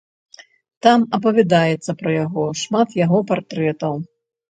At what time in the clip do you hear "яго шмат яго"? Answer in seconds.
2.15-3.21